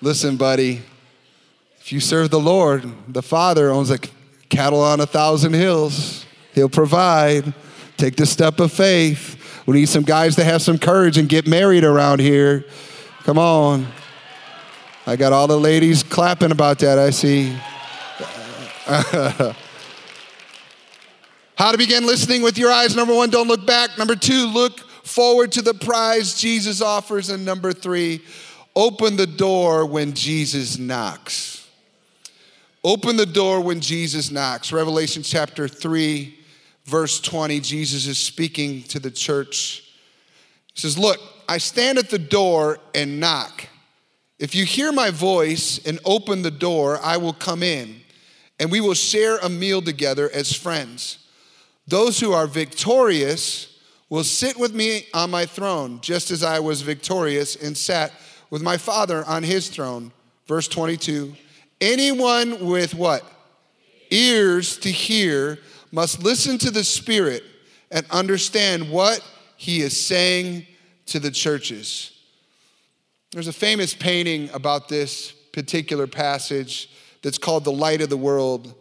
[0.01, 0.83] Listen, buddy,
[1.79, 3.97] if you serve the Lord, the Father owns a
[4.49, 6.25] cattle on a thousand hills.
[6.53, 7.53] He'll provide.
[7.97, 9.63] Take the step of faith.
[9.65, 12.63] We need some guys to have some courage and get married around here.
[13.23, 13.87] Come on.
[15.07, 17.57] I got all the ladies clapping about that, I see.
[21.57, 22.95] How to begin listening with your eyes.
[22.95, 23.97] Number one, don't look back.
[23.97, 27.29] Number two, look forward to the prize Jesus offers.
[27.29, 28.21] And number three,
[28.75, 31.67] open the door when Jesus knocks.
[32.83, 34.71] Open the door when Jesus knocks.
[34.71, 36.37] Revelation chapter 3,
[36.85, 39.83] verse 20, Jesus is speaking to the church.
[40.73, 43.67] He says, Look, I stand at the door and knock.
[44.39, 48.01] If you hear my voice and open the door, I will come in
[48.59, 51.19] and we will share a meal together as friends.
[51.87, 53.76] Those who are victorious
[54.09, 58.13] will sit with me on my throne, just as I was victorious and sat
[58.49, 60.11] with my Father on his throne.
[60.47, 61.35] Verse 22
[61.81, 63.23] Anyone with what?
[64.09, 65.59] Ears to hear
[65.91, 67.43] must listen to the Spirit
[67.91, 69.21] and understand what
[69.57, 70.65] he is saying
[71.07, 72.11] to the churches.
[73.31, 76.89] There's a famous painting about this particular passage
[77.21, 78.73] that's called The Light of the World.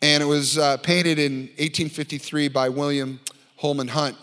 [0.00, 3.20] And it was uh, painted in 1853 by William
[3.56, 4.16] Holman Hunt.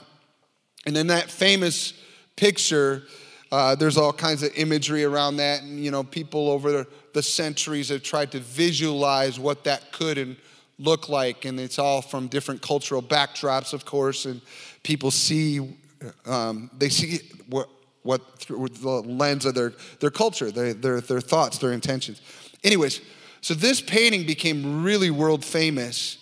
[0.86, 1.93] And in that famous
[2.36, 3.04] picture,
[3.52, 5.63] uh, there's all kinds of imagery around that.
[5.63, 10.36] And, you know, people over the, centuries have tried to visualize what that could and
[10.78, 11.45] look like.
[11.45, 14.26] And it's all from different cultural backdrops, of course.
[14.26, 14.41] And
[14.84, 15.78] people see,
[16.26, 17.69] um, they see what,
[18.04, 19.71] what through the lens of their,
[20.02, 22.21] their culture, their, their, their thoughts, their intentions.
[22.65, 23.00] Anyways,
[23.39, 26.17] so this painting became really world famous.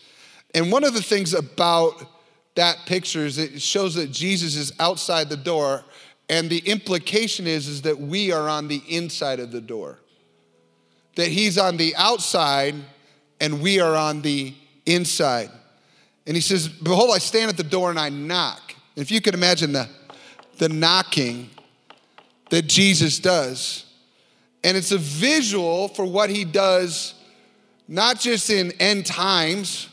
[0.53, 1.95] And one of the things about
[2.55, 5.83] that picture is it shows that Jesus is outside the door,
[6.29, 9.99] and the implication is, is that we are on the inside of the door.
[11.15, 12.75] That he's on the outside
[13.39, 14.53] and we are on the
[14.85, 15.49] inside.
[16.25, 18.73] And he says, Behold, I stand at the door and I knock.
[18.95, 19.89] If you could imagine the,
[20.57, 21.49] the knocking
[22.49, 23.85] that Jesus does.
[24.63, 27.15] And it's a visual for what he does,
[27.87, 29.89] not just in end times,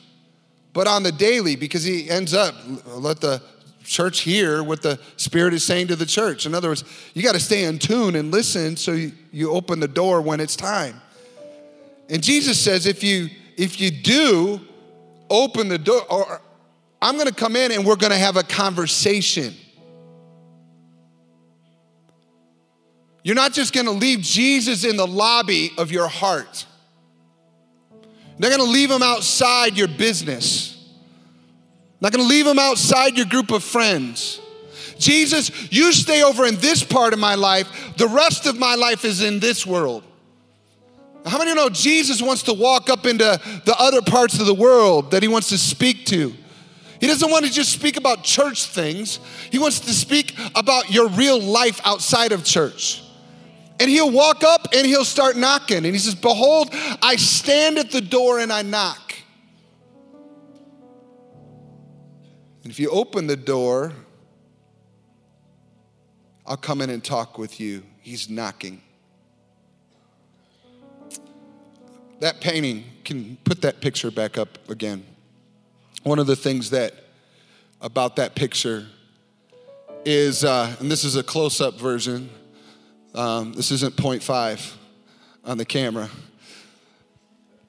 [0.73, 2.55] but on the daily because he ends up
[2.87, 3.43] let the
[3.85, 7.35] church hear what the spirit is saying to the church in other words you got
[7.35, 11.01] to stay in tune and listen so you, open the door when it's time
[12.09, 14.61] And Jesus says, if you if you do
[15.31, 16.41] open the door, or
[17.01, 19.55] I'm gonna come in and we're gonna have a conversation.
[23.23, 26.67] You're not just gonna leave Jesus in the lobby of your heart.
[28.41, 30.75] They're gonna leave them outside your business.
[32.01, 34.41] Not gonna leave them outside your group of friends.
[34.99, 37.69] Jesus, you stay over in this part of my life.
[37.99, 40.05] The rest of my life is in this world.
[41.27, 44.47] How many of you know Jesus wants to walk up into the other parts of
[44.47, 46.35] the world that he wants to speak to?
[46.99, 49.21] He doesn't want to just speak about church things,
[49.51, 53.03] he wants to speak about your real life outside of church.
[53.81, 55.79] And he'll walk up and he'll start knocking.
[55.79, 56.69] And he says, Behold,
[57.03, 59.15] I stand at the door and I knock.
[62.63, 63.95] And if you open the door,
[66.47, 67.83] I'll come in and talk with you.
[68.01, 68.83] He's knocking.
[72.21, 75.05] That painting, can put that picture back up again.
[76.03, 76.93] One of the things that
[77.81, 78.87] about that picture
[80.05, 82.29] is, uh, and this is a close up version,
[83.15, 84.75] um, this isn't 0.5
[85.45, 86.09] on the camera.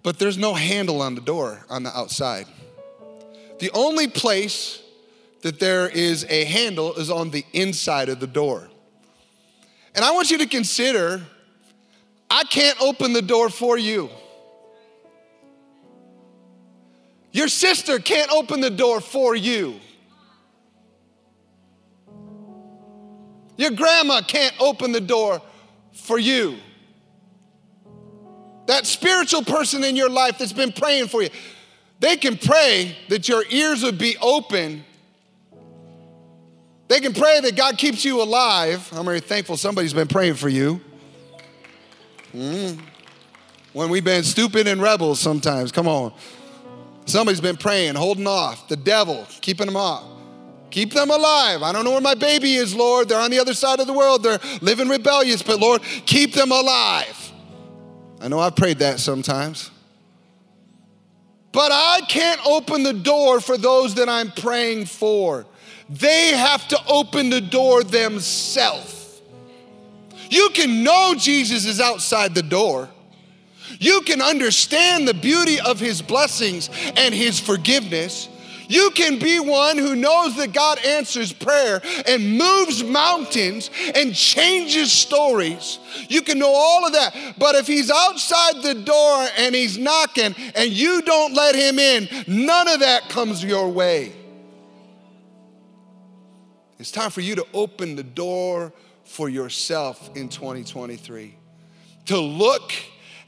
[0.04, 2.48] But there's no handle on the door on the outside.
[3.60, 4.82] The only place
[5.42, 8.68] that there is a handle is on the inside of the door.
[9.96, 11.22] And I want you to consider
[12.30, 14.10] I can't open the door for you.
[17.34, 19.80] Your sister can't open the door for you.
[23.62, 25.40] Your grandma can't open the door
[25.94, 26.58] for you.
[28.66, 31.30] That spiritual person in your life that's been praying for you,
[32.00, 34.84] they can pray that your ears would be open.
[36.88, 38.90] They can pray that God keeps you alive.
[38.94, 40.82] I'm very thankful somebody's been praying for you.
[42.34, 42.80] Mm.
[43.74, 46.14] When we've been stupid and rebels sometimes, come on.
[47.06, 48.68] Somebody's been praying, holding off.
[48.70, 50.04] The devil, keeping them off.
[50.72, 51.62] Keep them alive.
[51.62, 53.10] I don't know where my baby is, Lord.
[53.10, 54.24] They're on the other side of the world.
[54.24, 57.32] They're living rebellious, but Lord, keep them alive.
[58.22, 59.70] I know I've prayed that sometimes.
[61.52, 65.46] But I can't open the door for those that I'm praying for.
[65.90, 69.22] They have to open the door themselves.
[70.30, 72.90] You can know Jesus is outside the door.
[73.80, 78.30] You can understand the beauty of his blessings and his forgiveness.
[78.72, 84.94] You can be one who knows that God answers prayer and moves mountains and changes
[84.94, 85.78] stories.
[86.08, 87.36] You can know all of that.
[87.38, 92.08] But if he's outside the door and he's knocking and you don't let him in,
[92.28, 94.14] none of that comes your way.
[96.80, 98.72] It's time for you to open the door
[99.04, 101.36] for yourself in 2023.
[102.06, 102.72] To look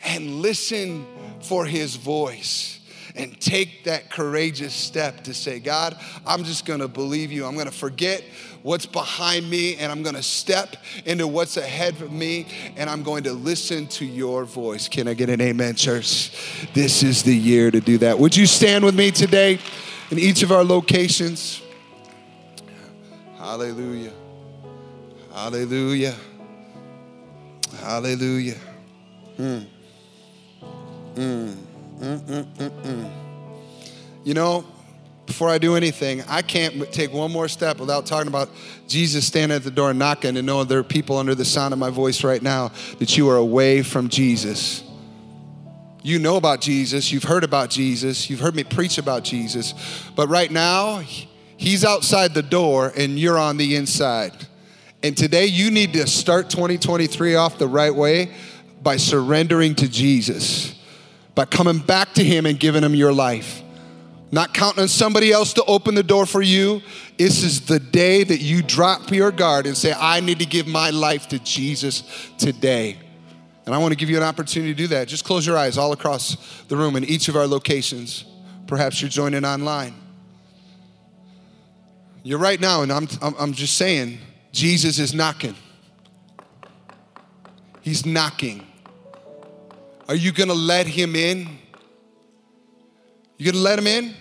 [0.06, 1.06] and listen
[1.42, 2.80] for his voice
[3.16, 7.46] and take that courageous step to say, God, I'm just gonna believe you.
[7.46, 8.24] I'm gonna forget
[8.64, 13.24] what's behind me and I'm gonna step into what's ahead of me and I'm going
[13.26, 14.88] to listen to your voice.
[14.88, 16.32] Can I get an amen, church?
[16.74, 18.18] This is the year to do that.
[18.18, 19.60] Would you stand with me today
[20.10, 21.62] in each of our locations?
[23.38, 24.14] Hallelujah.
[25.34, 26.16] Hallelujah.
[27.82, 28.58] Hallelujah.
[29.38, 29.66] Mm.
[31.16, 31.73] Mm.
[32.00, 33.12] Mm-mm-mm-mm.
[34.24, 34.66] You know,
[35.26, 38.50] before I do anything, I can't take one more step without talking about
[38.88, 41.80] Jesus standing at the door knocking and knowing there are people under the sound of
[41.80, 44.84] my voice right now that you are away from Jesus.
[46.02, 49.74] You know about Jesus, you've heard about Jesus, you've heard me preach about Jesus,
[50.16, 51.02] but right now,
[51.56, 54.34] He's outside the door and you're on the inside.
[55.02, 58.32] And today, you need to start 2023 off the right way
[58.82, 60.76] by surrendering to Jesus
[61.36, 63.62] by coming back to Him and giving Him your life.
[64.32, 66.82] Not counting on somebody else to open the door for you.
[67.18, 70.66] This is the day that you drop your guard and say, I need to give
[70.66, 72.04] my life to Jesus
[72.40, 72.98] today.
[73.66, 75.08] And I want to give you an opportunity to do that.
[75.08, 78.26] Just close your eyes all across the room in each of our locations.
[78.66, 79.94] Perhaps you're joining online.
[82.24, 84.18] You're right now, and I'm, I'm, I'm just saying,
[84.52, 85.56] Jesus is knocking.
[87.82, 88.66] He's knocking.
[90.08, 91.48] Are you going to let him in?
[93.38, 94.14] You going to let him in?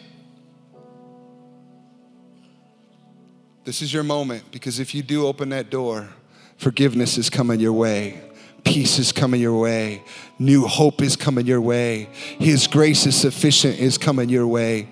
[3.65, 6.09] This is your moment because if you do open that door,
[6.57, 8.21] forgiveness is coming your way.
[8.65, 10.03] Peace is coming your way.
[10.39, 12.09] New hope is coming your way.
[12.39, 14.89] His grace is sufficient is coming your way.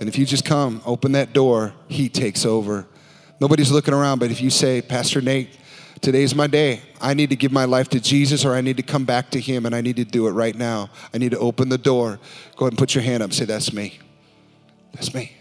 [0.00, 2.86] And if you just come, open that door, He takes over.
[3.40, 5.56] Nobody's looking around, but if you say, Pastor Nate,
[6.00, 6.82] Today's my day.
[7.00, 9.40] I need to give my life to Jesus or I need to come back to
[9.40, 10.90] Him and I need to do it right now.
[11.12, 12.20] I need to open the door.
[12.56, 13.32] Go ahead and put your hand up.
[13.32, 13.98] Say, That's me.
[14.92, 15.36] That's me.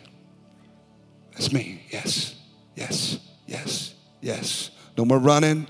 [1.32, 1.84] That's me.
[1.90, 2.36] Yes,
[2.76, 4.72] yes, yes, yes.
[4.98, 5.68] No more running.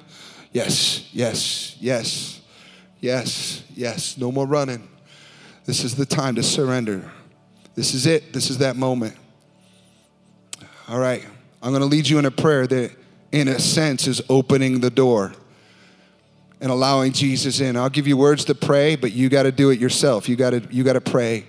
[0.52, 2.42] Yes, yes, yes,
[3.00, 4.18] yes, yes.
[4.18, 4.88] No more running.
[5.66, 7.12] This is the time to surrender.
[7.74, 8.32] This is it.
[8.32, 9.16] This is that moment.
[10.88, 11.26] All right.
[11.62, 12.92] I'm going to lead you in a prayer that,
[13.36, 15.34] in a sense, is opening the door
[16.62, 17.76] and allowing Jesus in.
[17.76, 20.30] I'll give you words to pray, but you got to do it yourself.
[20.30, 21.46] You got to you got to pray.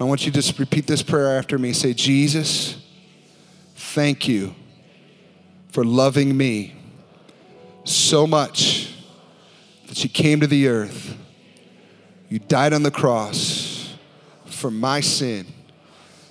[0.00, 1.74] I want you to just repeat this prayer after me.
[1.74, 2.82] Say, Jesus,
[3.74, 4.54] thank you
[5.68, 6.74] for loving me
[7.84, 8.92] so much
[9.88, 11.16] that you came to the earth.
[12.30, 13.94] You died on the cross
[14.46, 15.46] for my sin,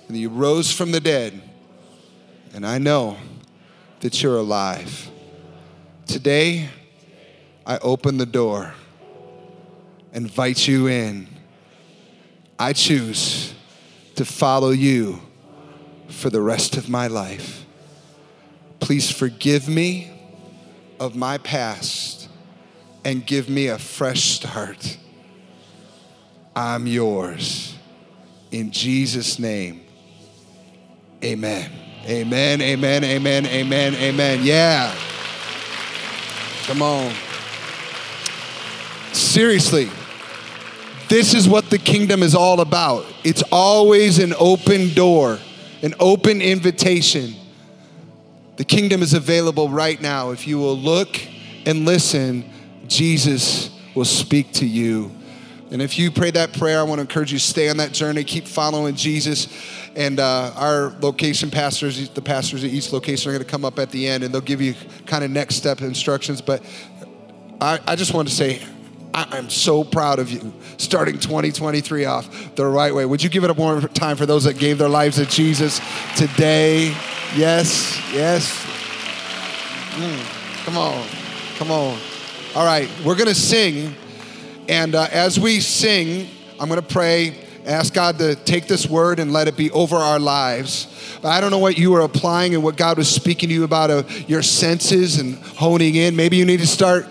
[0.08, 1.40] and you rose from the dead.
[2.52, 3.16] And I know
[4.04, 5.10] that you're alive.
[6.04, 6.68] Today,
[7.64, 8.74] I open the door,
[10.12, 11.26] invite you in.
[12.58, 13.54] I choose
[14.16, 15.22] to follow you
[16.08, 17.64] for the rest of my life.
[18.78, 20.12] Please forgive me
[21.00, 22.28] of my past
[23.06, 24.98] and give me a fresh start.
[26.54, 27.74] I'm yours.
[28.50, 29.80] In Jesus' name,
[31.24, 31.83] amen.
[32.06, 34.40] Amen, amen, amen, amen, amen.
[34.42, 34.94] Yeah.
[36.64, 37.14] Come on.
[39.12, 39.88] Seriously,
[41.08, 43.06] this is what the kingdom is all about.
[43.24, 45.38] It's always an open door,
[45.82, 47.34] an open invitation.
[48.56, 50.30] The kingdom is available right now.
[50.32, 51.18] If you will look
[51.64, 52.44] and listen,
[52.86, 55.10] Jesus will speak to you.
[55.74, 57.90] And if you pray that prayer, I want to encourage you to stay on that
[57.90, 59.48] journey, keep following Jesus.
[59.96, 63.80] And uh, our location pastors, the pastors at each location, are going to come up
[63.80, 66.40] at the end and they'll give you kind of next step instructions.
[66.40, 66.62] But
[67.60, 68.62] I, I just want to say,
[69.12, 73.04] I, am so proud of you starting 2023 off the right way.
[73.04, 75.26] Would you give it up one more time for those that gave their lives to
[75.26, 75.80] Jesus
[76.16, 76.96] today?
[77.34, 78.64] Yes, yes.
[79.96, 81.04] Mm, come on,
[81.56, 81.98] come on.
[82.54, 83.96] All right, we're going to sing.
[84.68, 87.36] And uh, as we sing, I'm going to pray,
[87.66, 91.18] ask God to take this word and let it be over our lives.
[91.20, 93.64] But I don't know what you were applying and what God was speaking to you
[93.64, 96.16] about uh, your senses and honing in.
[96.16, 97.06] Maybe you need to start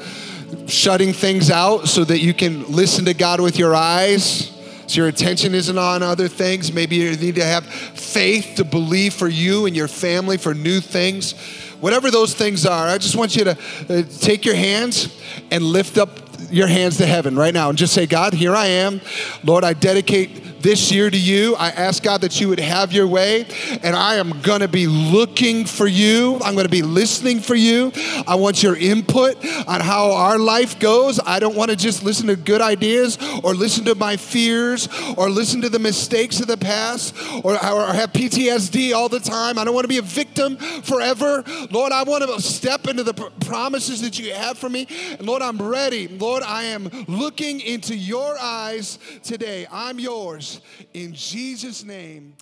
[0.68, 4.50] shutting things out so that you can listen to God with your eyes.
[4.88, 6.74] So your attention isn't on other things.
[6.74, 10.80] Maybe you need to have faith to believe for you and your family for new
[10.80, 11.34] things.
[11.80, 13.58] Whatever those things are, I just want you to
[13.90, 15.16] uh, take your hands
[15.52, 16.23] and lift up
[16.54, 19.02] your hands to heaven right now and just say, God, here I am.
[19.44, 21.56] Lord, I dedicate this year to you.
[21.56, 23.46] I ask God that you would have your way,
[23.84, 26.40] and I am going to be looking for you.
[26.44, 27.92] I'm going to be listening for you.
[28.26, 29.36] I want your input
[29.68, 31.20] on how our life goes.
[31.20, 34.88] I don't want to just listen to good ideas or listen to my fears
[35.18, 39.60] or listen to the mistakes of the past or, or have PTSD all the time.
[39.60, 41.44] I don't want to be a victim forever.
[41.72, 44.88] Lord, I want to step into the promises that you have for me.
[45.20, 46.08] And Lord, I'm ready.
[46.08, 49.68] Lord, I am looking into your eyes today.
[49.70, 50.53] I'm yours.
[50.94, 52.36] In Jesus' name,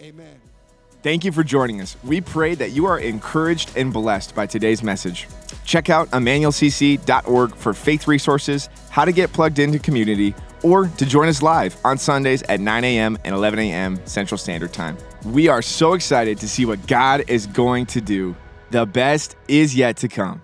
[0.00, 0.40] amen.
[1.02, 1.96] Thank you for joining us.
[2.04, 5.26] We pray that you are encouraged and blessed by today's message.
[5.64, 10.32] Check out emmanuelcc.org for faith resources, how to get plugged into community,
[10.62, 13.18] or to join us live on Sundays at 9 a.m.
[13.24, 14.00] and 11 a.m.
[14.06, 14.96] Central Standard Time.
[15.24, 18.36] We are so excited to see what God is going to do.
[18.70, 20.42] The best is yet to come.